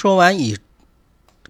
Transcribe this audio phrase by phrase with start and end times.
[0.00, 0.56] 说完以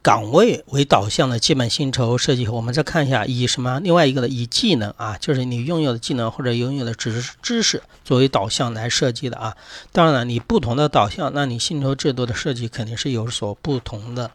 [0.03, 9.57] 岗位为导向的基本薪酬设计，我们再看一下以什么另外一个的以技能啊，就是你拥有的技能或者拥有的知知识作为导向来设计的啊。
[9.93, 14.33] 当然了，你不同的导向，那你薪酬制度的设计肯定是有所不同的。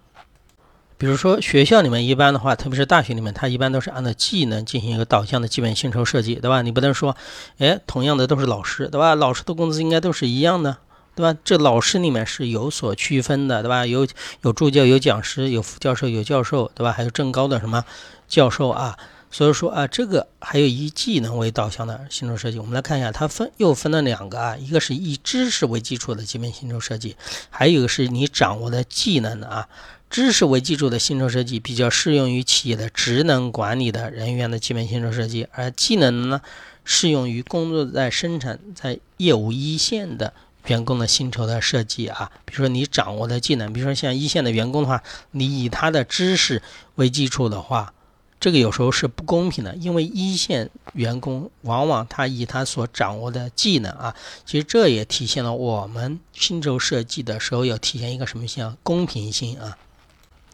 [0.98, 6.62] 比如说学校里面一般的话，特别是大学里面，它一般都是按照技能进行一个导向的基本薪酬设计，对吧？
[6.62, 7.18] 你不能说，
[7.58, 9.14] 哎，同样的都是老师，对吧？
[9.14, 10.78] 老师的工资应该都是一样的，
[11.16, 11.40] 对吧？
[11.44, 13.86] 这老师里面是有所区分的，对吧？
[13.86, 14.08] 有
[14.42, 16.92] 有助教，有讲师，有副教授，有教授，对吧？
[16.92, 17.86] 还有正高的什么
[18.28, 18.98] 教授啊？
[19.32, 27.18] 所以说啊，这个还有以技能为导向的薪酬设计，我们来看一下，它分又分了两个啊，一个是以知识为基础的基本薪酬设计，
[27.50, 29.68] 还有一个是你掌握的技能的啊。
[30.10, 36.40] 知识为基础的薪酬设计比较适用于企业的职能管理的人员的基本薪酬设计，而技能呢，
[36.86, 40.32] 适用于工作在生产、在业务一线的
[40.68, 42.32] 员工的薪酬的设计啊。
[42.46, 45.02] 比如说你掌握的技能，比如说像一线的员工的话，
[45.32, 46.62] 你以他的知识
[46.96, 47.94] 为基础的话，
[48.40, 58.78] 这个有时候是不公平的，因为一线员工往往他以他所掌握的技能啊，其实这也体现了我们薪酬设计的时候要体现一个什么性啊？
[58.84, 59.78] 公平性啊。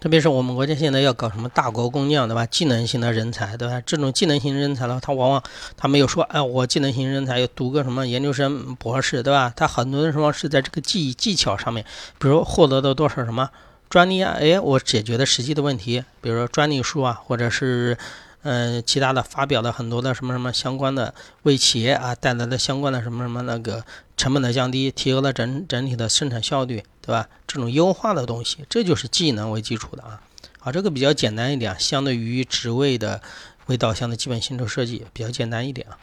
[0.02, 2.44] 特别是我们国家现在要搞什么大国工匠，对吧？
[2.48, 3.80] 技能型的人才，对吧？
[3.86, 5.44] 这种技能型人才呢，他往往
[5.78, 9.54] 他没有说，哎，我技能型人才要读个什么研究生、博士，对吧？
[9.56, 11.86] 他很多的时候是在这个技技巧上面，
[12.18, 13.48] 比如获得了多少什么
[13.92, 17.96] 专利啊，哎，我解决的实际的问题，比如说专利书啊，或者是。
[18.44, 21.14] 嗯，其他的发表了很多的什么什么相关的，
[21.44, 23.86] 为企业啊带来的相关的什么什么那个
[24.18, 27.28] 成本的降低，提高了整整体的生产效率，对吧？
[27.48, 30.22] 这种优化的东西，这就是技能为基础的啊。
[30.60, 33.22] 啊，这个比较简单一点，相对于职位的
[33.66, 35.98] 为导向的基本薪酬设计比较简单一点啊。